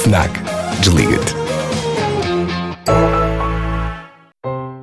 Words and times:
FNAC. 0.00 0.30
Desliga-te. 0.80 1.34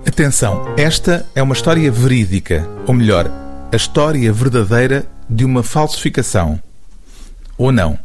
Atenção, 0.08 0.76
esta 0.78 1.26
é 1.34 1.42
uma 1.42 1.54
história 1.54 1.92
verídica, 1.92 2.68
ou 2.86 2.94
melhor, 2.94 3.28
a 3.72 3.76
história 3.76 4.32
verdadeira 4.32 5.08
de 5.28 5.44
uma 5.44 5.64
falsificação. 5.64 6.62
Ou 7.58 7.72
não. 7.72 7.98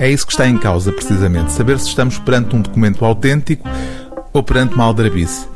É 0.00 0.10
isso 0.10 0.26
que 0.26 0.32
está 0.32 0.48
em 0.48 0.58
causa, 0.58 0.90
precisamente, 0.90 1.52
saber 1.52 1.78
se 1.78 1.86
estamos 1.86 2.18
perante 2.18 2.56
um 2.56 2.60
documento 2.60 3.04
autêntico 3.04 3.68
ou 4.32 4.42
perante 4.42 4.74
uma 4.74 4.84
aldrabice. 4.84 5.46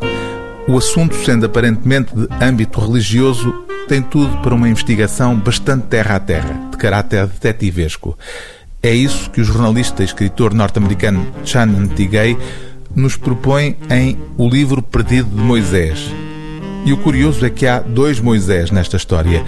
O 0.69 0.79
assunto, 0.79 1.17
sendo 1.17 1.47
aparentemente 1.47 2.15
de 2.15 2.29
âmbito 2.41 2.79
religioso, 2.81 3.53
tem 3.89 4.03
tudo 4.03 4.37
para 4.39 4.55
uma 4.55 4.69
investigação 4.69 5.37
bastante 5.37 5.89
terra 5.89 6.15
a 6.15 6.21
terra, 6.21 6.69
de 6.71 6.77
caráter 6.77 7.27
detetivesco. 7.27 8.17
É 8.87 8.95
isso 8.95 9.29
que 9.31 9.41
o 9.41 9.45
jornalista 9.45 10.03
e 10.03 10.05
escritor 10.05 10.55
norte-americano 10.55 11.27
Shannon 11.45 11.89
Tigay 11.89 12.39
nos 12.95 13.17
propõe 13.17 13.77
em 13.91 14.17
O 14.39 14.49
Livro 14.49 14.81
Perdido 14.81 15.29
de 15.29 15.43
Moisés. 15.43 16.09
E 16.85 16.93
o 16.93 16.97
curioso 16.97 17.45
é 17.45 17.51
que 17.51 17.67
há 17.67 17.81
dois 17.81 18.21
Moisés 18.21 18.71
nesta 18.71 18.97
história: 18.97 19.45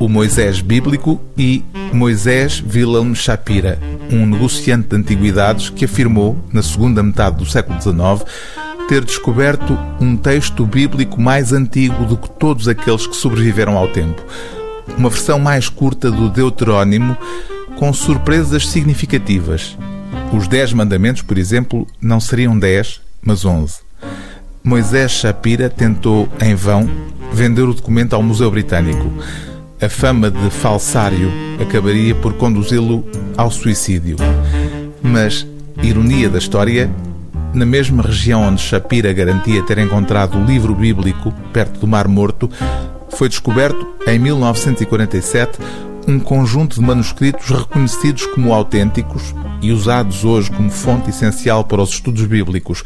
o 0.00 0.08
Moisés 0.08 0.60
bíblico 0.60 1.20
e 1.38 1.64
Moisés 1.92 2.64
Wilhelm 2.68 3.14
Shapira, 3.14 3.78
um 4.10 4.26
negociante 4.26 4.88
de 4.88 4.96
antiguidades 4.96 5.70
que 5.70 5.84
afirmou, 5.84 6.36
na 6.52 6.60
segunda 6.60 7.00
metade 7.00 7.36
do 7.36 7.46
século 7.46 7.80
XIX, 7.80 8.28
ter 8.88 9.04
descoberto 9.04 9.78
um 10.00 10.16
texto 10.16 10.66
bíblico 10.66 11.20
mais 11.20 11.52
antigo 11.52 12.06
do 12.06 12.16
que 12.16 12.28
todos 12.28 12.66
aqueles 12.66 13.06
que 13.06 13.14
sobreviveram 13.14 13.78
ao 13.78 13.86
tempo. 13.86 14.20
Uma 14.98 15.10
versão 15.10 15.38
mais 15.38 15.68
curta 15.68 16.10
do 16.10 16.28
Deuterónimo, 16.28 17.16
com 17.80 17.94
surpresas 17.94 18.68
significativas. 18.68 19.74
Os 20.34 20.46
Dez 20.46 20.70
Mandamentos, 20.70 21.22
por 21.22 21.38
exemplo, 21.38 21.86
não 21.98 22.20
seriam 22.20 22.58
dez, 22.58 23.00
mas 23.22 23.46
onze. 23.46 23.78
Moisés 24.62 25.12
Shapira 25.12 25.70
tentou, 25.70 26.28
em 26.42 26.54
vão, 26.54 26.86
vender 27.32 27.62
o 27.62 27.72
documento 27.72 28.12
ao 28.12 28.22
Museu 28.22 28.50
Britânico. 28.50 29.10
A 29.80 29.88
fama 29.88 30.30
de 30.30 30.50
falsário 30.50 31.32
acabaria 31.58 32.14
por 32.14 32.34
conduzi-lo 32.34 33.02
ao 33.34 33.50
suicídio. 33.50 34.16
Mas, 35.02 35.46
ironia 35.82 36.28
da 36.28 36.36
história, 36.36 36.90
na 37.54 37.64
mesma 37.64 38.02
região 38.02 38.42
onde 38.42 38.60
Shapira 38.60 39.10
garantia 39.14 39.62
ter 39.62 39.78
encontrado 39.78 40.36
o 40.36 40.44
livro 40.44 40.74
bíblico, 40.74 41.32
perto 41.50 41.80
do 41.80 41.86
Mar 41.86 42.06
Morto, 42.06 42.50
foi 43.08 43.30
descoberto, 43.30 43.86
em 44.06 44.18
1947, 44.18 45.58
um 46.06 46.18
conjunto 46.18 46.76
de 46.76 46.86
manuscritos 46.86 47.48
reconhecidos 47.50 48.26
como 48.26 48.52
autênticos 48.52 49.34
e 49.62 49.72
usados 49.72 50.24
hoje 50.24 50.50
como 50.50 50.70
fonte 50.70 51.10
essencial 51.10 51.64
para 51.64 51.82
os 51.82 51.90
estudos 51.90 52.24
bíblicos, 52.26 52.82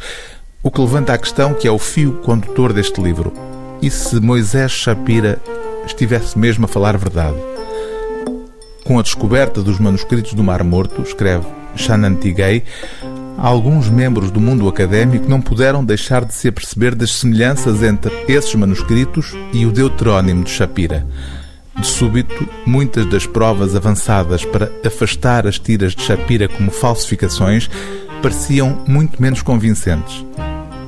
o 0.61 0.71
que 0.71 0.81
levanta 0.81 1.13
a 1.13 1.17
questão 1.17 1.53
que 1.53 1.67
é 1.67 1.71
o 1.71 1.79
fio 1.79 2.13
condutor 2.23 2.73
deste 2.73 3.01
livro. 3.01 3.31
E 3.81 3.89
se 3.89 4.19
Moisés 4.19 4.71
Shapira 4.71 5.39
estivesse 5.85 6.37
mesmo 6.37 6.65
a 6.65 6.67
falar 6.67 6.97
verdade? 6.97 7.37
Com 8.83 8.99
a 8.99 9.01
descoberta 9.01 9.61
dos 9.61 9.79
manuscritos 9.79 10.33
do 10.33 10.43
Mar 10.43 10.63
Morto, 10.63 11.01
escreve 11.01 11.45
Shannon 11.75 12.15
Tigay, 12.15 12.63
alguns 13.37 13.89
membros 13.89 14.31
do 14.31 14.39
mundo 14.39 14.67
académico 14.67 15.27
não 15.27 15.41
puderam 15.41 15.83
deixar 15.83 16.23
de 16.23 16.33
se 16.33 16.47
aperceber 16.47 16.95
das 16.95 17.11
semelhanças 17.11 17.83
entre 17.83 18.11
esses 18.27 18.53
manuscritos 18.55 19.33
e 19.51 19.65
o 19.65 19.71
Deuterónimo 19.71 20.43
de 20.43 20.51
Shapira. 20.51 21.05
De 21.77 21.85
súbito, 21.85 22.47
muitas 22.65 23.05
das 23.05 23.27
provas 23.27 23.75
avançadas 23.75 24.45
para 24.45 24.71
afastar 24.85 25.45
as 25.45 25.59
tiras 25.59 25.93
de 25.93 26.01
Shapira 26.01 26.47
como 26.47 26.71
falsificações 26.71 27.69
pareciam 28.21 28.83
muito 28.87 29.21
menos 29.21 29.41
convincentes. 29.41 30.25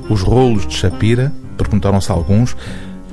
Os 0.08 0.22
rolos 0.22 0.66
de 0.66 0.74
Shapira, 0.74 1.32
perguntaram-se 1.56 2.10
alguns, 2.10 2.56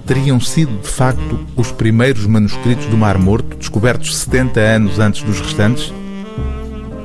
teriam 0.05 0.39
sido 0.39 0.81
de 0.81 0.87
facto 0.87 1.39
os 1.55 1.71
primeiros 1.71 2.25
manuscritos 2.25 2.85
do 2.85 2.97
Mar 2.97 3.17
Morto, 3.17 3.57
descobertos 3.57 4.15
70 4.15 4.59
anos 4.59 4.99
antes 4.99 5.21
dos 5.23 5.39
restantes? 5.39 5.93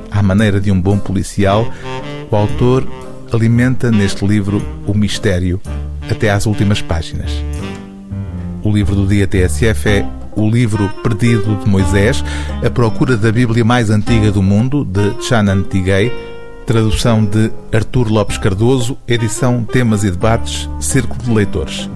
À 0.09 0.23
maneira 0.23 0.59
de 0.59 0.71
um 0.71 0.79
bom 0.79 0.97
policial, 0.97 1.71
o 2.29 2.35
autor 2.35 2.87
alimenta 3.31 3.91
neste 3.91 4.25
livro 4.25 4.61
o 4.85 4.93
mistério 4.93 5.59
até 6.09 6.29
às 6.29 6.45
últimas 6.45 6.81
páginas. 6.81 7.31
O 8.63 8.71
livro 8.71 8.95
do 8.95 9.07
dia 9.07 9.27
TSF 9.27 9.89
é 9.89 10.05
O 10.35 10.49
Livro 10.49 10.89
Perdido 11.03 11.55
de 11.57 11.69
Moisés, 11.69 12.23
a 12.65 12.69
procura 12.69 13.17
da 13.17 13.31
Bíblia 13.31 13.63
mais 13.65 13.89
antiga 13.89 14.31
do 14.31 14.41
mundo, 14.41 14.85
de 14.85 15.23
Shannon 15.23 15.63
Tigay, 15.63 16.11
tradução 16.65 17.25
de 17.25 17.51
Artur 17.73 18.11
Lopes 18.11 18.37
Cardoso, 18.37 18.97
edição 19.07 19.63
Temas 19.63 20.03
e 20.03 20.11
Debates, 20.11 20.69
Círculo 20.79 21.21
de 21.23 21.31
Leitores. 21.31 21.89